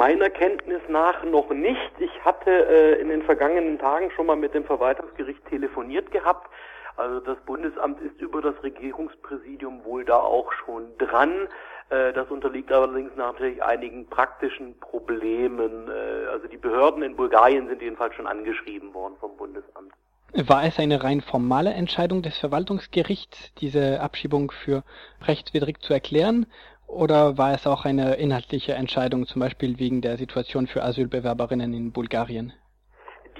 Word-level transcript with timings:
Meiner 0.00 0.30
Kenntnis 0.30 0.80
nach 0.88 1.22
noch 1.24 1.50
nicht. 1.50 1.92
Ich 1.98 2.24
hatte 2.24 2.50
äh, 2.50 2.98
in 3.02 3.10
den 3.10 3.22
vergangenen 3.22 3.78
Tagen 3.78 4.10
schon 4.12 4.24
mal 4.24 4.34
mit 4.34 4.54
dem 4.54 4.64
Verwaltungsgericht 4.64 5.44
telefoniert 5.50 6.10
gehabt. 6.10 6.50
Also 6.96 7.20
das 7.20 7.36
Bundesamt 7.44 8.00
ist 8.00 8.18
über 8.18 8.40
das 8.40 8.54
Regierungspräsidium 8.62 9.84
wohl 9.84 10.06
da 10.06 10.16
auch 10.16 10.50
schon 10.52 10.86
dran. 10.96 11.48
Äh, 11.90 12.14
das 12.14 12.30
unterliegt 12.30 12.72
allerdings 12.72 13.14
natürlich 13.14 13.62
einigen 13.62 14.06
praktischen 14.06 14.74
Problemen. 14.80 15.88
Äh, 15.88 16.28
also 16.28 16.48
die 16.48 16.56
Behörden 16.56 17.02
in 17.02 17.14
Bulgarien 17.14 17.68
sind 17.68 17.82
jedenfalls 17.82 18.14
schon 18.14 18.26
angeschrieben 18.26 18.94
worden 18.94 19.16
vom 19.20 19.36
Bundesamt. 19.36 19.92
War 20.32 20.64
es 20.64 20.78
eine 20.78 21.04
rein 21.04 21.20
formale 21.20 21.74
Entscheidung 21.74 22.22
des 22.22 22.38
Verwaltungsgerichts, 22.38 23.52
diese 23.56 24.00
Abschiebung 24.00 24.50
für 24.64 24.82
rechtswidrig 25.26 25.82
zu 25.82 25.92
erklären? 25.92 26.46
Oder 26.90 27.38
war 27.38 27.54
es 27.54 27.68
auch 27.68 27.84
eine 27.84 28.14
inhaltliche 28.14 28.72
Entscheidung, 28.72 29.24
zum 29.24 29.40
Beispiel 29.40 29.78
wegen 29.78 30.00
der 30.00 30.16
Situation 30.16 30.66
für 30.66 30.82
Asylbewerberinnen 30.82 31.72
in 31.72 31.92
Bulgarien? 31.92 32.52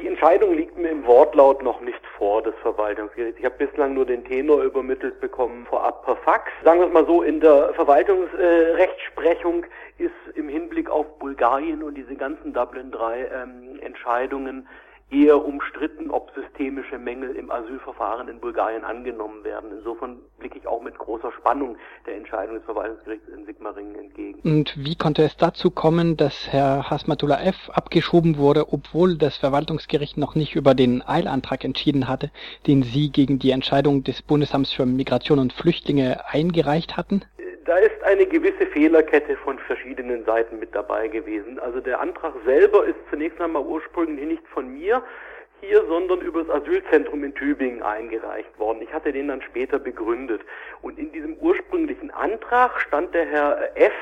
Die 0.00 0.06
Entscheidung 0.06 0.54
liegt 0.54 0.78
mir 0.78 0.90
im 0.90 1.04
Wortlaut 1.04 1.60
noch 1.60 1.80
nicht 1.80 2.00
vor 2.16 2.42
des 2.42 2.54
Verwaltungsgerichts. 2.62 3.40
Ich 3.40 3.44
habe 3.44 3.66
bislang 3.66 3.94
nur 3.94 4.06
den 4.06 4.24
Tenor 4.24 4.62
übermittelt 4.62 5.20
bekommen, 5.20 5.66
vorab 5.66 6.04
per 6.04 6.16
Fax. 6.16 6.52
Sagen 6.62 6.78
wir 6.78 6.86
es 6.86 6.92
mal 6.92 7.06
so, 7.06 7.22
in 7.22 7.40
der 7.40 7.74
Verwaltungsrechtsprechung 7.74 9.64
äh, 9.64 10.04
ist 10.04 10.36
im 10.36 10.48
Hinblick 10.48 10.88
auf 10.88 11.18
Bulgarien 11.18 11.82
und 11.82 11.96
diese 11.96 12.14
ganzen 12.14 12.52
Dublin 12.52 12.92
3 12.92 13.18
ähm, 13.18 13.80
eher 15.10 15.44
umstritten, 15.44 16.10
ob 16.10 16.30
systemische 16.34 16.98
Mängel 16.98 17.34
im 17.36 17.50
Asylverfahren 17.50 18.28
in 18.28 18.40
Bulgarien 18.40 18.84
angenommen 18.84 19.44
werden. 19.44 19.70
Insofern 19.76 20.18
blicke 20.38 20.58
ich 20.58 20.66
auch 20.66 20.82
mit 20.82 20.96
großer 20.98 21.32
Spannung 21.32 21.76
der 22.06 22.16
Entscheidung 22.16 22.56
des 22.56 22.64
Verwaltungsgerichts 22.64 23.28
in 23.28 23.44
Sigmaringen 23.44 23.96
entgegen. 23.96 24.40
Und 24.42 24.74
wie 24.76 24.94
konnte 24.94 25.22
es 25.22 25.36
dazu 25.36 25.70
kommen, 25.70 26.16
dass 26.16 26.48
Herr 26.48 26.90
Hasmatullah 26.90 27.42
F. 27.42 27.70
abgeschoben 27.70 28.38
wurde, 28.38 28.72
obwohl 28.72 29.16
das 29.16 29.36
Verwaltungsgericht 29.36 30.16
noch 30.16 30.34
nicht 30.34 30.54
über 30.54 30.74
den 30.74 31.02
Eilantrag 31.06 31.64
entschieden 31.64 32.08
hatte, 32.08 32.30
den 32.66 32.82
Sie 32.82 33.10
gegen 33.10 33.38
die 33.38 33.50
Entscheidung 33.50 34.04
des 34.04 34.22
Bundesamts 34.22 34.72
für 34.72 34.86
Migration 34.86 35.38
und 35.38 35.52
Flüchtlinge 35.52 36.20
eingereicht 36.28 36.96
hatten? 36.96 37.22
Da 37.64 37.76
ist 37.76 38.02
eine 38.04 38.26
gewisse 38.26 38.66
Fehlerkette 38.66 39.36
von 39.36 39.58
verschiedenen 39.58 40.24
Seiten 40.24 40.58
mit 40.58 40.74
dabei 40.74 41.08
gewesen. 41.08 41.58
Also 41.58 41.80
der 41.80 42.00
Antrag 42.00 42.34
selber 42.44 42.84
ist 42.84 42.98
zunächst 43.10 43.40
einmal 43.40 43.62
ursprünglich 43.62 44.26
nicht 44.26 44.48
von 44.48 44.72
mir 44.72 45.02
hier, 45.60 45.84
sondern 45.86 46.20
über 46.20 46.42
das 46.42 46.62
Asylzentrum 46.62 47.22
in 47.22 47.34
Tübingen 47.34 47.82
eingereicht 47.82 48.58
worden. 48.58 48.80
Ich 48.82 48.92
hatte 48.92 49.12
den 49.12 49.28
dann 49.28 49.42
später 49.42 49.78
begründet. 49.78 50.40
Und 50.80 50.98
in 50.98 51.12
diesem 51.12 51.36
ursprünglichen 51.36 52.10
Antrag 52.10 52.80
stand 52.80 53.14
der 53.14 53.26
Herr 53.26 53.76
F 53.76 53.92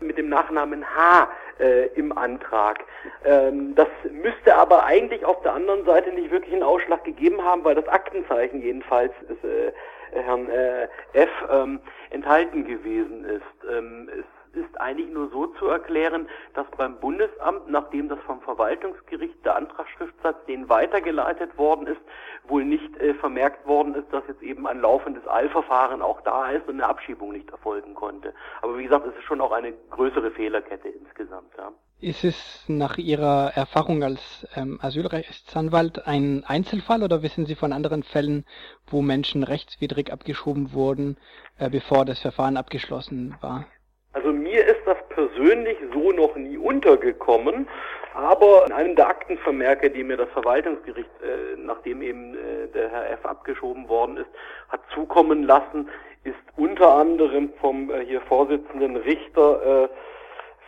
mit 0.00 0.16
dem 0.16 0.28
Nachnamen 0.28 0.84
H 0.84 1.28
äh, 1.58 1.86
im 1.88 2.16
Antrag. 2.16 2.84
Ähm, 3.24 3.74
das 3.74 3.88
müsste 4.10 4.54
aber 4.54 4.84
eigentlich 4.84 5.24
auf 5.24 5.42
der 5.42 5.52
anderen 5.52 5.84
Seite 5.84 6.10
nicht 6.12 6.30
wirklich 6.30 6.54
einen 6.54 6.62
Ausschlag 6.62 7.04
gegeben 7.04 7.44
haben, 7.44 7.64
weil 7.64 7.74
das 7.74 7.88
Aktenzeichen 7.88 8.62
jedenfalls 8.62 9.12
ist, 9.28 9.44
äh, 9.44 9.72
Herrn 10.12 10.48
äh, 10.48 10.88
F. 11.12 11.30
Ähm, 11.50 11.80
enthalten 12.10 12.64
gewesen 12.64 13.24
ist. 13.24 13.42
Ähm, 13.70 14.08
es 14.12 14.24
ist 14.52 14.80
eigentlich 14.80 15.08
nur 15.10 15.28
so 15.30 15.46
zu 15.46 15.66
erklären, 15.66 16.28
dass 16.54 16.66
beim 16.76 16.98
Bundesamt, 16.98 17.68
nachdem 17.68 18.08
das 18.08 18.18
vom 18.20 18.40
Verwaltungsgericht 18.40 19.44
der 19.44 19.56
Antragsschriftsatz 19.56 20.44
denen 20.46 20.68
weitergeleitet 20.68 21.56
worden 21.56 21.86
ist, 21.86 22.00
wohl 22.44 22.64
nicht 22.64 22.96
äh, 22.98 23.14
vermerkt 23.14 23.66
worden 23.66 23.94
ist, 23.94 24.12
dass 24.12 24.24
jetzt 24.28 24.42
eben 24.42 24.66
ein 24.66 24.80
laufendes 24.80 25.26
Eilverfahren 25.28 26.02
auch 26.02 26.20
da 26.22 26.50
ist 26.50 26.66
und 26.68 26.74
eine 26.74 26.86
Abschiebung 26.86 27.32
nicht 27.32 27.50
erfolgen 27.50 27.94
konnte. 27.94 28.34
Aber 28.62 28.76
wie 28.76 28.84
gesagt, 28.84 29.06
es 29.06 29.16
ist 29.16 29.24
schon 29.24 29.40
auch 29.40 29.52
eine 29.52 29.72
größere 29.90 30.30
Fehlerkette 30.32 30.88
insgesamt. 30.88 31.52
Ja. 31.56 31.72
Ist 32.02 32.24
es 32.24 32.64
nach 32.66 32.96
Ihrer 32.96 33.52
Erfahrung 33.54 34.02
als 34.02 34.46
ähm, 34.56 34.78
Asylrechtsanwalt 34.80 36.06
ein 36.06 36.44
Einzelfall 36.46 37.02
oder 37.02 37.22
wissen 37.22 37.44
Sie 37.44 37.54
von 37.54 37.74
anderen 37.74 38.04
Fällen, 38.04 38.46
wo 38.86 39.02
Menschen 39.02 39.42
rechtswidrig 39.42 40.10
abgeschoben 40.10 40.72
wurden, 40.72 41.18
äh, 41.58 41.68
bevor 41.68 42.06
das 42.06 42.18
Verfahren 42.20 42.56
abgeschlossen 42.56 43.34
war? 43.42 43.66
Also 44.14 44.32
mir 44.32 44.64
ist 44.64 44.80
das 44.86 44.96
persönlich 45.10 45.76
so 45.92 46.12
noch 46.12 46.34
nie 46.36 46.56
untergekommen, 46.56 47.68
aber 48.14 48.64
in 48.66 48.72
einem 48.72 48.96
der 48.96 49.08
Aktenvermerke, 49.08 49.90
die 49.90 50.02
mir 50.02 50.16
das 50.16 50.30
Verwaltungsgericht, 50.30 51.10
äh, 51.22 51.58
nachdem 51.58 52.00
eben 52.00 52.34
äh, 52.34 52.68
der 52.72 52.88
Herr 52.88 53.10
F. 53.10 53.26
abgeschoben 53.26 53.90
worden 53.90 54.16
ist, 54.16 54.30
hat 54.70 54.80
zukommen 54.94 55.42
lassen, 55.42 55.90
ist 56.24 56.36
unter 56.56 56.94
anderem 56.94 57.52
vom 57.60 57.90
äh, 57.90 58.06
hier 58.06 58.22
Vorsitzenden 58.22 58.96
Richter 58.96 59.84
äh, 59.84 59.88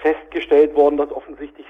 festgestellt 0.03 0.75
worden, 0.75 0.97
dass 0.97 1.11
offensichtlich 1.11 1.67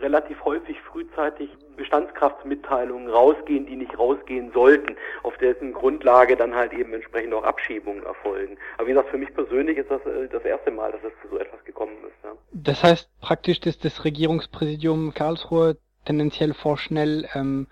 relativ 0.00 0.42
häufig 0.44 0.80
frühzeitig 0.80 1.50
Bestandskraftsmitteilungen 1.76 3.08
rausgehen, 3.08 3.66
die 3.66 3.76
nicht 3.76 3.98
rausgehen 3.98 4.52
sollten, 4.52 4.96
auf 5.22 5.36
dessen 5.38 5.72
Grundlage 5.72 6.36
dann 6.36 6.54
halt 6.54 6.72
eben 6.72 6.94
entsprechend 6.94 7.34
auch 7.34 7.44
Abschiebungen 7.44 8.04
erfolgen. 8.04 8.56
Aber 8.76 8.86
wie 8.86 8.92
gesagt, 8.92 9.10
für 9.10 9.18
mich 9.18 9.34
persönlich 9.34 9.76
ist 9.78 9.90
das 9.90 10.00
äh, 10.06 10.28
das 10.28 10.44
erste 10.44 10.70
Mal, 10.70 10.92
dass 10.92 11.02
es 11.04 11.12
zu 11.22 11.28
so 11.28 11.38
etwas 11.38 11.62
gekommen 11.64 11.96
ist. 12.06 12.24
Ja. 12.24 12.32
Das 12.52 12.82
heißt 12.82 13.10
praktisch, 13.20 13.60
dass 13.60 13.78
das 13.78 14.04
Regierungspräsidium 14.04 15.12
Karlsruhe 15.14 15.76
tendenziell 16.04 16.54
vorschnell 16.54 17.28
ähm, 17.34 17.66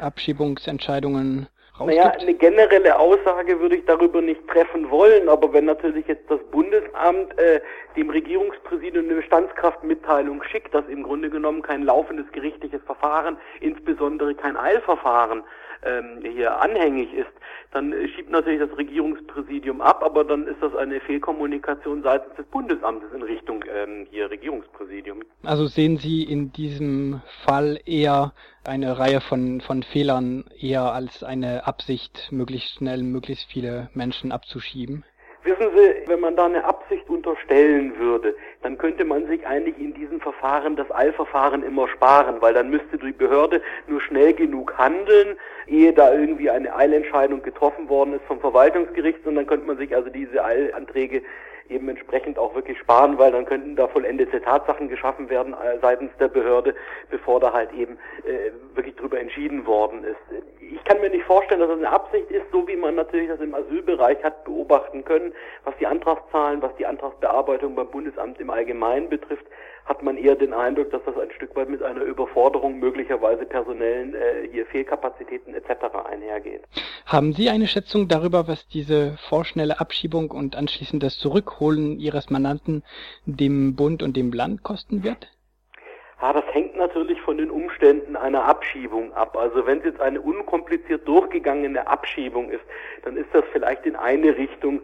Abschiebungsentscheidungen 0.00 1.48
naja, 1.78 2.10
eine 2.10 2.34
generelle 2.34 2.98
Aussage 2.98 3.58
würde 3.58 3.76
ich 3.76 3.84
darüber 3.86 4.20
nicht 4.20 4.46
treffen 4.48 4.90
wollen, 4.90 5.28
aber 5.28 5.52
wenn 5.52 5.64
natürlich 5.64 6.06
jetzt 6.06 6.30
das 6.30 6.40
Bundesamt 6.50 7.36
äh, 7.38 7.60
dem 7.96 8.10
Regierungspräsidium 8.10 9.06
eine 9.06 9.14
Bestandskraftmitteilung 9.16 10.42
schickt, 10.44 10.74
dass 10.74 10.86
im 10.88 11.02
Grunde 11.02 11.30
genommen 11.30 11.62
kein 11.62 11.82
laufendes 11.82 12.30
gerichtliches 12.32 12.82
Verfahren, 12.84 13.38
insbesondere 13.60 14.34
kein 14.34 14.56
Eilverfahren 14.56 15.42
ähm, 15.84 16.20
hier 16.22 16.60
anhängig 16.60 17.12
ist, 17.12 17.32
dann 17.72 17.94
schiebt 18.14 18.30
natürlich 18.30 18.60
das 18.60 18.76
Regierungspräsidium 18.76 19.80
ab, 19.80 20.02
aber 20.04 20.24
dann 20.24 20.46
ist 20.46 20.60
das 20.60 20.74
eine 20.76 21.00
Fehlkommunikation 21.00 22.02
seitens 22.02 22.36
des 22.36 22.46
Bundesamtes 22.46 23.10
in 23.14 23.22
Richtung 23.22 23.64
ähm, 23.74 24.06
hier 24.10 24.30
Regierungspräsidium. 24.30 25.22
Also 25.42 25.66
sehen 25.66 25.96
Sie 25.96 26.22
in 26.22 26.52
diesem 26.52 27.22
Fall 27.46 27.80
eher 27.86 28.34
eine 28.64 28.98
Reihe 28.98 29.20
von, 29.20 29.60
von 29.62 29.82
Fehlern 29.82 30.44
eher 30.60 30.92
als 30.92 31.24
eine 31.24 31.66
Absicht, 31.66 32.28
möglichst 32.30 32.76
schnell 32.76 33.02
möglichst 33.02 33.50
viele 33.50 33.88
Menschen 33.94 34.32
abzuschieben? 34.32 35.04
Wissen 35.44 35.70
Sie, 35.76 36.08
wenn 36.08 36.20
man 36.20 36.36
da 36.36 36.46
eine 36.46 36.64
Absicht 36.64 37.08
unterstellen 37.08 37.98
würde, 37.98 38.36
dann 38.62 38.78
könnte 38.78 39.04
man 39.04 39.26
sich 39.26 39.44
eigentlich 39.44 39.76
in 39.76 39.92
diesem 39.92 40.20
Verfahren 40.20 40.76
das 40.76 40.88
Eilverfahren 40.92 41.64
immer 41.64 41.88
sparen, 41.88 42.36
weil 42.40 42.54
dann 42.54 42.70
müsste 42.70 42.96
die 42.96 43.10
Behörde 43.10 43.60
nur 43.88 44.00
schnell 44.00 44.34
genug 44.34 44.78
handeln, 44.78 45.36
ehe 45.66 45.92
da 45.92 46.14
irgendwie 46.14 46.48
eine 46.48 46.72
Eilentscheidung 46.72 47.42
getroffen 47.42 47.88
worden 47.88 48.14
ist 48.14 48.24
vom 48.26 48.38
Verwaltungsgericht 48.38 49.26
und 49.26 49.34
dann 49.34 49.48
könnte 49.48 49.66
man 49.66 49.78
sich 49.78 49.96
also 49.96 50.10
diese 50.10 50.44
Eilanträge 50.44 51.22
eben 51.68 51.88
entsprechend 51.88 52.38
auch 52.38 52.54
wirklich 52.54 52.78
sparen, 52.78 53.18
weil 53.18 53.32
dann 53.32 53.44
könnten 53.44 53.76
da 53.76 53.88
vollendete 53.88 54.40
Tatsachen 54.40 54.88
geschaffen 54.88 55.28
werden 55.30 55.54
äh, 55.54 55.78
seitens 55.80 56.10
der 56.18 56.28
Behörde, 56.28 56.74
bevor 57.10 57.40
da 57.40 57.52
halt 57.52 57.72
eben 57.72 57.98
äh, 58.24 58.50
wirklich 58.74 58.96
drüber 58.96 59.20
entschieden 59.20 59.66
worden 59.66 60.04
ist. 60.04 60.42
Ich 60.60 60.82
kann 60.84 61.00
mir 61.00 61.10
nicht 61.10 61.24
vorstellen, 61.24 61.60
dass 61.60 61.68
das 61.68 61.78
eine 61.78 61.90
Absicht 61.90 62.30
ist, 62.30 62.50
so 62.50 62.66
wie 62.66 62.76
man 62.76 62.94
natürlich 62.94 63.28
das 63.28 63.40
im 63.40 63.54
Asylbereich 63.54 64.22
hat 64.22 64.44
beobachten 64.44 65.04
können, 65.04 65.32
was 65.64 65.76
die 65.78 65.86
Antragszahlen, 65.86 66.62
was 66.62 66.74
die 66.76 66.86
Antragsbearbeitung 66.86 67.74
beim 67.74 67.88
Bundesamt 67.88 68.40
im 68.40 68.50
Allgemeinen 68.50 69.08
betrifft, 69.08 69.44
hat 69.84 70.02
man 70.02 70.16
eher 70.16 70.36
den 70.36 70.52
Eindruck, 70.52 70.90
dass 70.90 71.02
das 71.04 71.16
ein 71.18 71.30
Stück 71.32 71.56
weit 71.56 71.68
mit 71.68 71.82
einer 71.82 72.02
Überforderung, 72.02 72.78
möglicherweise 72.78 73.44
personellen 73.44 74.14
äh, 74.14 74.48
hier 74.50 74.64
Fehlkapazitäten 74.66 75.54
etc. 75.54 75.94
einhergeht. 76.08 76.62
Haben 77.06 77.32
Sie 77.32 77.50
eine 77.50 77.66
Schätzung 77.66 78.08
darüber, 78.08 78.46
was 78.46 78.66
diese 78.68 79.16
vorschnelle 79.28 79.80
Abschiebung 79.80 80.30
und 80.30 80.56
anschließend 80.56 81.02
das 81.02 81.18
Zurückholen 81.52 81.98
Ihres 81.98 82.30
Mandanten 82.30 82.82
dem 83.26 83.76
Bund 83.76 84.02
und 84.02 84.16
dem 84.16 84.32
Land 84.32 84.62
kosten 84.62 85.04
wird? 85.04 85.28
Ja, 86.20 86.32
das 86.32 86.44
hängt 86.52 86.76
natürlich 86.76 87.20
von 87.20 87.36
den 87.36 87.50
Umständen 87.50 88.16
einer 88.16 88.44
Abschiebung 88.44 89.12
ab. 89.12 89.36
Also 89.36 89.66
wenn 89.66 89.78
es 89.78 89.84
jetzt 89.84 90.00
eine 90.00 90.20
unkompliziert 90.20 91.06
durchgegangene 91.06 91.86
Abschiebung 91.86 92.50
ist, 92.50 92.62
dann 93.04 93.16
ist 93.16 93.28
das 93.32 93.44
vielleicht 93.52 93.84
in 93.86 93.96
eine 93.96 94.36
Richtung 94.36 94.82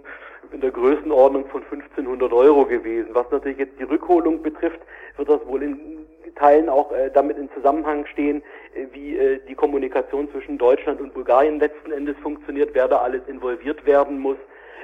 in 0.51 0.61
der 0.61 0.73
Größenordnung 0.73 1.47
von 1.49 1.63
1500 1.63 2.33
Euro 2.33 2.65
gewesen. 2.67 3.11
Was 3.13 3.31
natürlich 3.31 3.59
jetzt 3.59 3.79
die 3.79 3.85
Rückholung 3.85 4.43
betrifft, 4.43 4.81
wird 5.17 5.29
das 5.29 5.47
wohl 5.47 5.63
in 5.63 6.07
Teilen 6.35 6.69
auch 6.69 6.93
äh, 6.93 7.11
damit 7.13 7.39
in 7.39 7.51
Zusammenhang 7.53 8.07
stehen, 8.07 8.43
äh, 8.75 8.87
wie 8.93 9.17
äh, 9.17 9.41
die 9.49 9.55
Kommunikation 9.55 10.31
zwischen 10.31 10.59
Deutschland 10.59 11.01
und 11.01 11.15
Bulgarien 11.15 11.61
letzten 11.61 11.93
Endes 11.93 12.17
funktioniert, 12.23 12.71
wer 12.73 12.89
da 12.89 12.99
alles 12.99 13.23
involviert 13.29 13.85
werden 13.87 14.19
muss, 14.19 14.39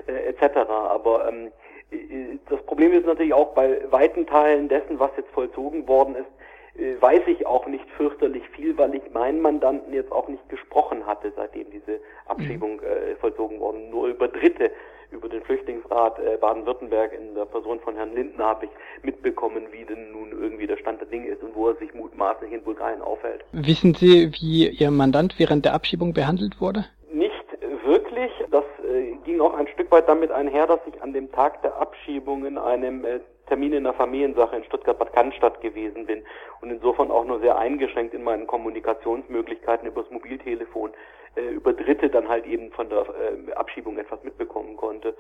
äh, 0.07 0.29
etc. 0.29 0.69
Aber 0.69 1.29
ähm, 1.29 1.47
äh, 1.47 1.51
das 2.49 2.63
Problem 2.63 2.93
ist 2.93 3.07
natürlich 3.07 3.35
auch 3.35 3.55
bei 3.55 3.81
weiten 3.91 4.27
Teilen 4.27 4.69
dessen, 4.69 4.99
was 4.99 5.11
jetzt 5.17 5.31
vollzogen 5.31 5.87
worden 5.89 6.17
ist, 6.17 6.81
äh, 6.81 7.01
weiß 7.01 7.23
ich 7.27 7.47
auch 7.47 7.67
nicht 7.67 7.89
fürchterlich 7.97 8.43
viel, 8.51 8.77
weil 8.77 8.95
ich 8.95 9.03
meinen 9.13 9.41
Mandanten 9.41 9.93
jetzt 9.93 10.11
auch 10.11 10.29
nicht 10.29 10.49
gesprochen 10.49 11.07
hatte, 11.07 11.33
seitdem 11.37 11.71
diese 11.71 12.01
Abschiebung 12.27 12.81
äh, 12.81 13.15
vollzogen 13.17 13.61
worden, 13.61 13.91
nur 13.91 14.09
über 14.09 14.29
Dritte 14.29 14.71
über 15.15 15.29
den 15.29 15.43
Flüchtlingsrat 15.43 16.19
äh, 16.19 16.37
Baden-Württemberg 16.39 17.13
in 17.13 17.35
der 17.35 17.45
Person 17.45 17.79
von 17.81 17.95
Herrn 17.95 18.15
Lindner 18.15 18.47
habe 18.47 18.67
ich 18.67 18.71
mitbekommen, 19.03 19.63
wie 19.71 19.85
denn 19.85 20.11
nun 20.11 20.33
irgendwie 20.33 20.67
der 20.67 20.77
Stand 20.77 21.01
der 21.01 21.09
Dinge 21.09 21.29
ist 21.29 21.43
und 21.43 21.55
wo 21.55 21.69
er 21.69 21.77
sich 21.77 21.95
mutmaßlich 21.95 22.53
in 22.53 22.63
Bulgarien 22.63 23.01
aufhält. 23.01 23.45
Wissen 23.53 23.95
Sie, 23.95 24.33
wie 24.33 24.69
Ihr 24.69 24.91
Mandant 24.91 25.39
während 25.39 25.65
der 25.65 25.75
Abschiebung 25.75 26.13
behandelt 26.13 26.61
wurde? 26.61 26.87
Nicht 27.13 27.33
wirklich. 27.85 28.33
Das 28.51 28.65
äh, 28.89 29.17
ging 29.35 29.41
auch 29.41 29.55
ein 29.55 29.67
Stück 29.67 29.91
weit 29.91 30.09
damit 30.09 30.31
einher, 30.31 30.69
dass 30.69 30.79
ich 30.87 31.03
an 31.03 31.13
dem 31.13 31.33
Tag 31.33 31.61
der 31.63 31.75
Abschiebung 31.77 32.47
in 32.47 32.57
einem 32.57 33.05
äh, 33.05 33.19
Termin 33.49 33.73
in 33.73 33.83
der 33.83 33.93
Familiensache 33.93 34.55
in 34.55 34.63
Stuttgart-Bad 34.63 35.13
Cannstatt 35.13 35.61
gewesen 35.61 36.07
bin 36.07 36.23
und 36.61 36.71
insofern 36.71 37.11
auch 37.11 37.25
nur 37.25 37.41
sehr 37.41 37.59
eingeschränkt 37.59 38.15
in 38.15 38.23
meinen 38.23 38.47
Kommunikationsmöglichkeiten 38.47 39.89
übers 39.89 40.09
Mobiltelefon 40.11 40.93
äh, 41.35 41.49
über 41.49 41.73
Dritte 41.73 42.11
dann 42.11 42.29
halt 42.29 42.47
eben 42.47 42.71
von 42.71 42.89
der 42.89 43.01
äh, 43.01 43.53
Abschiebung 43.55 43.99
etwas 43.99 44.23
mitbekommen 44.23 44.77
konnte. 44.77 45.17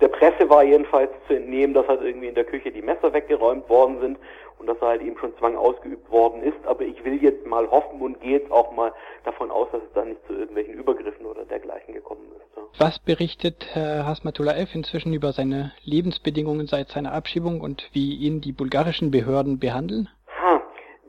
Der 0.00 0.08
Presse 0.08 0.48
war 0.50 0.64
jedenfalls 0.64 1.10
zu 1.28 1.34
entnehmen, 1.34 1.74
dass 1.74 1.86
halt 1.86 2.02
irgendwie 2.02 2.28
in 2.28 2.34
der 2.34 2.44
Küche 2.44 2.72
die 2.72 2.82
Messer 2.82 3.12
weggeräumt 3.12 3.68
worden 3.68 4.00
sind 4.00 4.18
und 4.58 4.66
dass 4.66 4.78
da 4.80 4.88
halt 4.88 5.02
eben 5.02 5.16
schon 5.18 5.36
Zwang 5.38 5.56
ausgeübt 5.56 6.10
worden 6.10 6.42
ist. 6.42 6.66
Aber 6.66 6.82
ich 6.82 7.04
will 7.04 7.22
jetzt 7.22 7.46
mal 7.46 7.70
hoffen 7.70 8.00
und 8.00 8.20
gehe 8.20 8.38
jetzt 8.38 8.50
auch 8.50 8.72
mal 8.72 8.92
davon 9.24 9.50
aus, 9.50 9.68
dass 9.72 9.82
es 9.82 9.92
da 9.94 10.04
nicht 10.04 10.24
zu 10.26 10.32
irgendwelchen 10.34 10.74
Übergriffen 10.74 11.26
oder 11.26 11.44
dergleichen 11.44 11.94
gekommen 11.94 12.22
ist. 12.36 12.44
Was 12.78 12.98
berichtet 12.98 13.66
Herr 13.72 14.04
Hasmatulaev 14.04 14.74
inzwischen 14.74 15.12
über 15.12 15.32
seine 15.32 15.72
Lebensbedingungen 15.84 16.66
seit 16.66 16.88
seiner 16.88 17.12
Abschiebung 17.12 17.60
und 17.60 17.88
wie 17.92 18.16
ihn 18.16 18.40
die 18.40 18.52
bulgarischen 18.52 19.12
Behörden 19.12 19.60
behandeln? 19.60 20.08
Ha, 20.42 20.60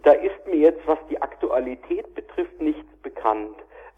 da 0.03 0.11
ist 0.11 0.45
mir 0.45 0.57
jetzt, 0.57 0.85
was 0.85 0.99
die 1.09 1.19
Aktualität 1.19 2.13
betrifft, 2.13 2.61
nichts 2.61 2.85
bekannt. 3.01 3.55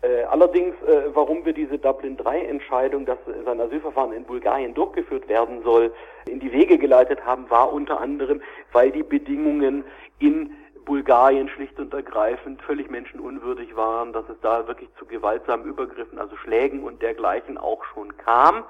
Äh, 0.08 0.24
allerdings, 0.24 0.76
äh, 0.84 1.14
warum 1.14 1.44
wir 1.44 1.52
diese 1.52 1.78
Dublin-3-Entscheidung, 1.78 3.06
dass 3.06 3.18
sein 3.44 3.60
Asylverfahren 3.60 4.14
in 4.14 4.24
Bulgarien 4.24 4.74
durchgeführt 4.74 5.28
werden 5.28 5.64
soll, 5.64 5.94
in 6.28 6.40
die 6.40 6.52
Wege 6.54 6.78
geleitet 6.78 7.26
haben, 7.26 7.50
war 7.50 7.74
unter 7.74 8.00
anderem, 8.00 8.42
weil 8.72 8.92
die 8.92 9.04
Bedingungen 9.04 9.84
in 10.20 10.56
Bulgarien 10.86 11.50
schlicht 11.50 11.78
und 11.78 11.94
ergreifend 11.94 12.62
völlig 12.62 12.90
menschenunwürdig 12.90 13.76
waren, 13.76 14.14
dass 14.14 14.24
es 14.30 14.40
da 14.42 14.66
wirklich 14.68 14.90
zu 14.98 15.06
gewaltsamen 15.06 15.66
Übergriffen, 15.66 16.20
also 16.20 16.38
Schlägen 16.38 16.84
und 16.84 17.02
dergleichen 17.02 17.58
auch 17.58 17.84
schon 17.94 18.16
kam. 18.16 18.64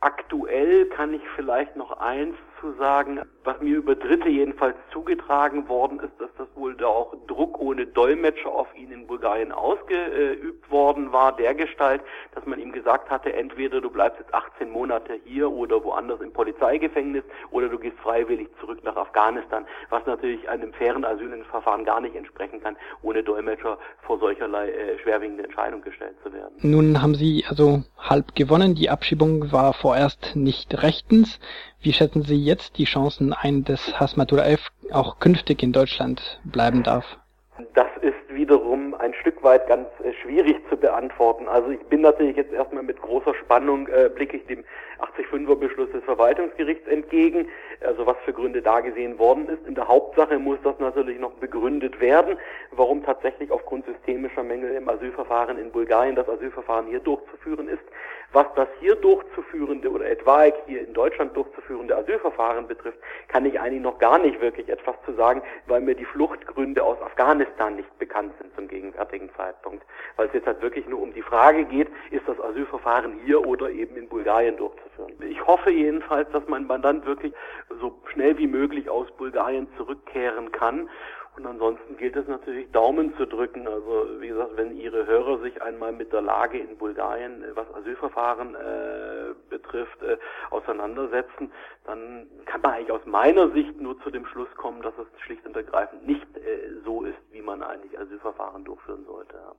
Aktuell 0.00 0.86
kann 0.86 1.14
ich 1.14 1.22
vielleicht 1.36 1.76
noch 1.76 1.92
eins 2.00 2.34
zu 2.60 2.72
sagen, 2.78 3.20
was 3.44 3.60
mir 3.60 3.76
über 3.76 3.94
Dritte 3.94 4.28
jedenfalls 4.28 4.76
zugetragen 4.92 5.68
worden 5.68 5.98
ist, 6.00 6.12
dass 6.18 6.30
das 6.36 6.48
wohl 6.54 6.74
da 6.74 6.86
auch 6.86 7.14
Druck 7.26 7.58
ohne 7.58 7.86
Dolmetscher 7.86 8.50
auf 8.50 8.68
ihn 8.76 8.92
in 8.92 9.06
Bulgarien 9.06 9.52
ausgeübt 9.52 10.70
worden 10.70 11.12
war, 11.12 11.34
der 11.36 11.54
Gestalt, 11.54 12.02
dass 12.34 12.44
man 12.46 12.60
ihm 12.60 12.72
gesagt 12.72 13.10
hatte, 13.10 13.32
entweder 13.32 13.80
du 13.80 13.90
bleibst 13.90 14.20
jetzt 14.20 14.34
18 14.34 14.70
Monate 14.70 15.18
hier 15.24 15.50
oder 15.50 15.82
woanders 15.82 16.20
im 16.20 16.32
Polizeigefängnis 16.32 17.24
oder 17.50 17.68
du 17.68 17.78
gehst 17.78 17.98
freiwillig 17.98 18.48
zurück 18.60 18.84
nach 18.84 18.96
Afghanistan, 18.96 19.66
was 19.88 20.04
natürlich 20.06 20.48
einem 20.48 20.72
fairen 20.72 21.04
Asylverfahren 21.04 21.84
gar 21.84 22.00
nicht 22.00 22.14
entsprechen 22.14 22.62
kann, 22.62 22.76
ohne 23.02 23.22
Dolmetscher 23.22 23.78
vor 24.02 24.18
solcherlei 24.18 24.70
äh, 24.70 24.98
schwerwiegende 24.98 25.44
Entscheidung 25.44 25.82
gestellt 25.82 26.16
zu 26.22 26.32
werden. 26.32 26.54
Nun 26.60 27.00
haben 27.00 27.14
Sie 27.14 27.44
also 27.48 27.82
halb 28.00 28.34
gewonnen, 28.34 28.74
die 28.74 28.90
Abschiebung 28.90 29.52
war 29.52 29.72
vorerst 29.72 30.34
nicht 30.34 30.82
rechtens. 30.82 31.38
Wie 31.80 31.92
schätzen 31.92 32.22
Sie 32.22 32.36
jetzt 32.36 32.78
die 32.78 32.84
Chancen 32.84 33.32
ein, 33.32 33.64
dass 33.64 33.98
Hasmatulaev 33.98 34.68
auch 34.90 35.18
künftig 35.18 35.62
in 35.62 35.72
Deutschland 35.72 36.40
bleiben 36.44 36.82
darf? 36.82 37.04
Das 37.74 37.88
ist 38.02 38.19
wiederum 38.50 38.94
ein 38.94 39.14
Stück 39.14 39.44
weit 39.44 39.68
ganz 39.68 39.86
äh, 40.02 40.12
schwierig 40.12 40.56
zu 40.68 40.76
beantworten. 40.76 41.46
Also 41.46 41.70
ich 41.70 41.80
bin 41.86 42.00
natürlich 42.00 42.36
jetzt 42.36 42.52
erstmal 42.52 42.82
mit 42.82 43.00
großer 43.00 43.32
Spannung, 43.34 43.86
äh, 43.86 44.10
blicke 44.12 44.38
ich 44.38 44.46
dem 44.46 44.64
85er 45.00 45.54
Beschluss 45.54 45.90
des 45.92 46.02
Verwaltungsgerichts 46.04 46.86
entgegen, 46.88 47.48
also 47.80 48.06
was 48.06 48.16
für 48.24 48.32
Gründe 48.32 48.62
da 48.62 48.80
gesehen 48.80 49.18
worden 49.18 49.48
ist. 49.48 49.66
In 49.66 49.74
der 49.74 49.88
Hauptsache 49.88 50.38
muss 50.38 50.58
das 50.64 50.78
natürlich 50.78 51.18
noch 51.18 51.32
begründet 51.32 52.00
werden, 52.00 52.36
warum 52.72 53.04
tatsächlich 53.04 53.50
aufgrund 53.50 53.86
systemischer 53.86 54.42
Mängel 54.42 54.74
im 54.74 54.88
Asylverfahren 54.88 55.58
in 55.58 55.70
Bulgarien 55.70 56.16
das 56.16 56.28
Asylverfahren 56.28 56.86
hier 56.86 57.00
durchzuführen 57.00 57.68
ist. 57.68 57.82
Was 58.32 58.46
das 58.54 58.68
hier 58.78 58.94
durchzuführende 58.94 59.90
oder 59.90 60.08
etwaig 60.08 60.54
hier 60.66 60.86
in 60.86 60.94
Deutschland 60.94 61.36
durchzuführende 61.36 61.96
Asylverfahren 61.96 62.68
betrifft, 62.68 62.98
kann 63.28 63.44
ich 63.44 63.58
eigentlich 63.58 63.82
noch 63.82 63.98
gar 63.98 64.18
nicht 64.18 64.40
wirklich 64.40 64.68
etwas 64.68 64.94
zu 65.04 65.12
sagen, 65.14 65.42
weil 65.66 65.80
mir 65.80 65.96
die 65.96 66.04
Fluchtgründe 66.04 66.82
aus 66.84 67.00
Afghanistan 67.02 67.76
nicht 67.76 67.98
bekannt 67.98 68.32
sind 68.40 68.54
zum 68.54 68.68
gegenwärtigen 68.68 69.30
Zeitpunkt. 69.36 69.84
Weil 70.16 70.28
es 70.28 70.34
jetzt 70.34 70.46
halt 70.46 70.62
wirklich 70.62 70.86
nur 70.86 71.00
um 71.00 71.12
die 71.12 71.22
Frage 71.22 71.64
geht, 71.64 71.88
ist 72.10 72.26
das 72.26 72.40
Asylverfahren 72.40 73.20
hier 73.24 73.46
oder 73.46 73.70
eben 73.70 73.96
in 73.96 74.08
Bulgarien 74.08 74.56
durchzuführen. 74.56 75.12
Ich 75.28 75.46
hoffe 75.46 75.70
jedenfalls, 75.70 76.30
dass 76.32 76.46
mein 76.48 76.66
Mandant 76.66 77.06
wirklich 77.06 77.32
so 77.80 77.98
schnell 78.12 78.36
wie 78.38 78.46
möglich 78.46 78.88
aus 78.88 79.10
Bulgarien 79.12 79.68
zurückkehren 79.76 80.52
kann 80.52 80.88
und 81.36 81.46
ansonsten 81.46 81.96
gilt 81.96 82.16
es 82.16 82.26
natürlich 82.26 82.70
Daumen 82.70 83.16
zu 83.16 83.26
drücken. 83.26 83.66
Also 83.66 84.06
wie 84.18 84.28
gesagt, 84.28 84.56
wenn 84.56 84.76
Ihre 84.76 85.06
Hörer 85.06 85.38
sich 85.38 85.62
einmal 85.62 85.92
mit 85.92 86.12
der 86.12 86.20
Lage 86.22 86.58
in 86.58 86.76
Bulgarien, 86.76 87.42
äh, 87.42 87.54
was 87.54 87.72
Asylverfahren 87.74 88.54
äh, 88.54 89.29
betrifft, 89.60 90.02
äh, 90.02 90.18
auseinandersetzen, 90.50 91.52
dann 91.84 92.26
kann 92.46 92.60
man 92.60 92.72
eigentlich 92.72 92.92
aus 92.92 93.04
meiner 93.06 93.50
Sicht 93.50 93.80
nur 93.80 94.00
zu 94.02 94.10
dem 94.10 94.26
Schluss 94.26 94.48
kommen, 94.56 94.82
dass 94.82 94.94
es 94.98 95.20
schlicht 95.20 95.46
und 95.46 95.56
ergreifend 95.56 96.06
nicht 96.06 96.36
äh, 96.36 96.80
so 96.84 97.04
ist, 97.04 97.18
wie 97.30 97.42
man 97.42 97.62
eigentlich 97.62 97.98
Asylverfahren 97.98 98.64
durchführen 98.64 99.04
sollte. 99.04 99.36
Ja. 99.36 99.48